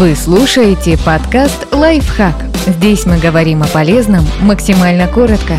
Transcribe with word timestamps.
Вы 0.00 0.16
слушаете 0.16 0.96
подкаст 0.96 1.74
«Лайфхак». 1.74 2.34
Здесь 2.66 3.04
мы 3.04 3.18
говорим 3.18 3.62
о 3.62 3.66
полезном 3.66 4.24
максимально 4.40 5.06
коротко. 5.06 5.56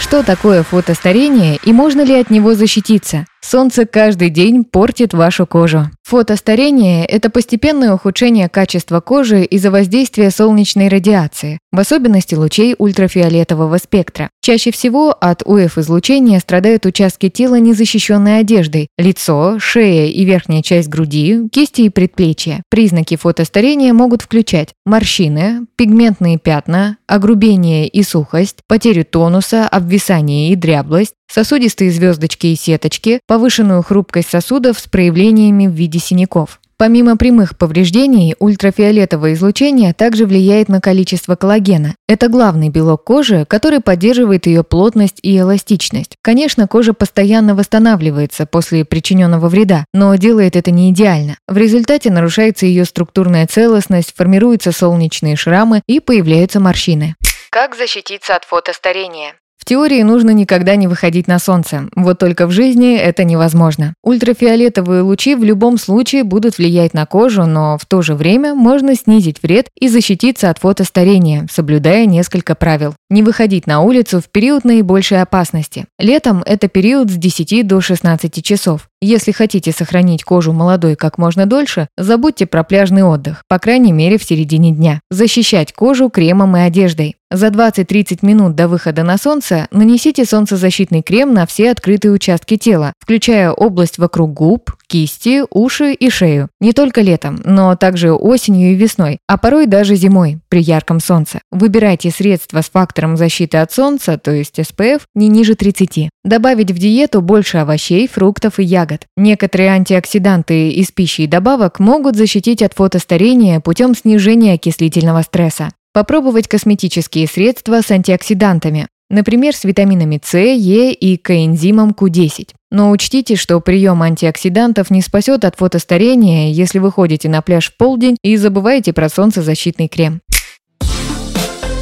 Что 0.00 0.24
такое 0.24 0.64
фотостарение 0.64 1.60
и 1.62 1.72
можно 1.72 2.00
ли 2.00 2.18
от 2.18 2.30
него 2.30 2.56
защититься? 2.56 3.24
Солнце 3.40 3.86
каждый 3.86 4.30
день 4.30 4.64
портит 4.64 5.14
вашу 5.14 5.46
кожу. 5.46 5.90
Фотостарение– 6.02 7.04
это 7.06 7.30
постепенное 7.30 7.92
ухудшение 7.92 8.48
качества 8.48 9.00
кожи 9.00 9.44
из-за 9.44 9.70
воздействия 9.70 10.30
солнечной 10.30 10.88
радиации, 10.88 11.58
в 11.70 11.78
особенности 11.78 12.34
лучей 12.34 12.74
ультрафиолетового 12.78 13.76
спектра. 13.76 14.30
Чаще 14.40 14.70
всего 14.70 15.10
от 15.10 15.42
УФ-излучения 15.42 16.40
страдают 16.40 16.86
участки 16.86 17.28
тела, 17.28 17.56
незащищенной 17.56 18.40
одеждой– 18.40 18.88
лицо, 18.98 19.58
шея 19.58 20.06
и 20.06 20.24
верхняя 20.24 20.62
часть 20.62 20.88
груди, 20.88 21.48
кисти 21.52 21.82
и 21.82 21.90
предплечья. 21.90 22.62
Признаки 22.70 23.16
фотостарения 23.16 23.92
могут 23.92 24.22
включать 24.22 24.70
морщины, 24.86 25.66
пигментные 25.76 26.38
пятна, 26.38 26.96
огрубение 27.06 27.86
и 27.86 28.02
сухость, 28.02 28.60
потерю 28.66 29.04
тонуса, 29.04 29.68
обвисание 29.68 30.50
и 30.52 30.56
дряблость, 30.56 31.14
сосудистые 31.30 31.90
звездочки 31.90 32.46
и 32.46 32.56
сеточки, 32.56 33.20
повышенную 33.28 33.84
хрупкость 33.84 34.30
сосудов 34.30 34.80
с 34.80 34.88
проявлениями 34.88 35.68
в 35.68 35.72
виде 35.72 36.00
синяков. 36.00 36.58
Помимо 36.78 37.16
прямых 37.16 37.58
повреждений, 37.58 38.36
ультрафиолетовое 38.38 39.32
излучение 39.32 39.92
также 39.92 40.26
влияет 40.26 40.68
на 40.68 40.80
количество 40.80 41.34
коллагена. 41.34 41.96
Это 42.08 42.28
главный 42.28 42.68
белок 42.68 43.02
кожи, 43.02 43.44
который 43.48 43.80
поддерживает 43.80 44.46
ее 44.46 44.62
плотность 44.62 45.18
и 45.22 45.36
эластичность. 45.36 46.14
Конечно, 46.22 46.68
кожа 46.68 46.92
постоянно 46.94 47.56
восстанавливается 47.56 48.46
после 48.46 48.84
причиненного 48.84 49.48
вреда, 49.48 49.86
но 49.92 50.14
делает 50.14 50.54
это 50.54 50.70
не 50.70 50.90
идеально. 50.90 51.38
В 51.48 51.56
результате 51.56 52.12
нарушается 52.12 52.66
ее 52.66 52.84
структурная 52.84 53.48
целостность, 53.48 54.14
формируются 54.16 54.70
солнечные 54.70 55.34
шрамы 55.34 55.82
и 55.88 55.98
появляются 55.98 56.60
морщины. 56.60 57.16
Как 57.50 57.74
защититься 57.74 58.36
от 58.36 58.44
фотостарения? 58.44 59.34
Теории 59.68 60.00
нужно 60.00 60.30
никогда 60.30 60.76
не 60.76 60.88
выходить 60.88 61.28
на 61.28 61.38
солнце, 61.38 61.90
вот 61.94 62.18
только 62.18 62.46
в 62.46 62.50
жизни 62.52 62.96
это 62.96 63.24
невозможно. 63.24 63.92
Ультрафиолетовые 64.02 65.02
лучи 65.02 65.34
в 65.34 65.44
любом 65.44 65.76
случае 65.76 66.24
будут 66.24 66.56
влиять 66.56 66.94
на 66.94 67.04
кожу, 67.04 67.44
но 67.44 67.76
в 67.76 67.84
то 67.84 68.00
же 68.00 68.14
время 68.14 68.54
можно 68.54 68.94
снизить 68.94 69.42
вред 69.42 69.68
и 69.78 69.88
защититься 69.88 70.48
от 70.48 70.56
фотостарения, 70.56 71.46
соблюдая 71.52 72.06
несколько 72.06 72.54
правил. 72.54 72.94
Не 73.10 73.22
выходить 73.22 73.66
на 73.66 73.82
улицу 73.82 74.22
в 74.22 74.30
период 74.30 74.64
наибольшей 74.64 75.20
опасности. 75.20 75.84
Летом 75.98 76.42
это 76.46 76.68
период 76.68 77.10
с 77.10 77.16
10 77.16 77.66
до 77.66 77.82
16 77.82 78.42
часов. 78.42 78.88
Если 79.00 79.30
хотите 79.30 79.70
сохранить 79.70 80.24
кожу 80.24 80.52
молодой 80.52 80.96
как 80.96 81.18
можно 81.18 81.46
дольше, 81.46 81.86
забудьте 81.96 82.46
про 82.46 82.64
пляжный 82.64 83.04
отдых, 83.04 83.44
по 83.46 83.60
крайней 83.60 83.92
мере 83.92 84.18
в 84.18 84.24
середине 84.24 84.72
дня. 84.72 85.00
Защищать 85.08 85.72
кожу 85.72 86.10
кремом 86.10 86.56
и 86.56 86.60
одеждой. 86.60 87.14
За 87.30 87.48
20-30 87.48 88.18
минут 88.22 88.56
до 88.56 88.66
выхода 88.66 89.04
на 89.04 89.16
солнце 89.16 89.68
нанесите 89.70 90.24
солнцезащитный 90.24 91.02
крем 91.02 91.32
на 91.32 91.46
все 91.46 91.70
открытые 91.70 92.10
участки 92.10 92.56
тела, 92.56 92.92
включая 92.98 93.52
область 93.52 93.98
вокруг 93.98 94.32
губ, 94.32 94.72
кисти, 94.88 95.42
уши 95.50 95.92
и 95.92 96.10
шею. 96.10 96.48
Не 96.60 96.72
только 96.72 97.02
летом, 97.02 97.40
но 97.44 97.76
также 97.76 98.12
осенью 98.12 98.72
и 98.72 98.74
весной, 98.74 99.18
а 99.26 99.38
порой 99.38 99.66
даже 99.66 99.94
зимой 99.94 100.38
при 100.48 100.60
ярком 100.60 100.98
солнце. 101.00 101.40
Выбирайте 101.50 102.10
средства 102.10 102.62
с 102.62 102.70
фактором 102.70 103.16
защиты 103.16 103.58
от 103.58 103.70
солнца, 103.70 104.18
то 104.18 104.30
есть 104.32 104.58
SPF, 104.58 105.02
не 105.14 105.28
ниже 105.28 105.54
30. 105.54 106.10
Добавить 106.24 106.72
в 106.72 106.78
диету 106.78 107.20
больше 107.20 107.58
овощей, 107.58 108.08
фруктов 108.08 108.58
и 108.58 108.64
ягод. 108.64 109.02
Некоторые 109.16 109.70
антиоксиданты 109.70 110.70
из 110.70 110.90
пищи 110.90 111.22
и 111.22 111.26
добавок 111.26 111.78
могут 111.78 112.16
защитить 112.16 112.62
от 112.62 112.74
фотостарения 112.74 113.60
путем 113.60 113.94
снижения 113.94 114.54
окислительного 114.54 115.22
стресса. 115.22 115.70
Попробовать 115.92 116.48
косметические 116.48 117.26
средства 117.26 117.80
с 117.80 117.90
антиоксидантами, 117.90 118.88
например, 119.10 119.54
с 119.54 119.64
витаминами 119.64 120.20
С, 120.22 120.38
Е 120.38 120.92
и 120.92 121.16
коэнзимом 121.16 121.90
Q10. 121.90 122.50
Но 122.70 122.90
учтите, 122.90 123.36
что 123.36 123.60
прием 123.60 124.02
антиоксидантов 124.02 124.90
не 124.90 125.02
спасет 125.02 125.44
от 125.44 125.56
фотостарения, 125.56 126.52
если 126.52 126.78
вы 126.78 126.92
ходите 126.92 127.28
на 127.28 127.40
пляж 127.42 127.70
в 127.70 127.76
полдень 127.76 128.16
и 128.22 128.36
забываете 128.36 128.92
про 128.92 129.08
солнцезащитный 129.08 129.88
крем. 129.88 130.20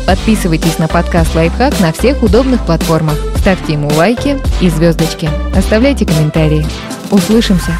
Подписывайтесь 0.06 0.78
на 0.78 0.86
подкаст 0.86 1.34
«Лайфхак» 1.34 1.80
на 1.80 1.92
всех 1.92 2.22
удобных 2.22 2.64
платформах. 2.64 3.18
Ставьте 3.38 3.72
ему 3.72 3.88
лайки 3.88 4.38
и 4.60 4.68
звездочки. 4.68 5.28
Оставляйте 5.56 6.06
комментарии. 6.06 6.64
Услышимся! 7.10 7.72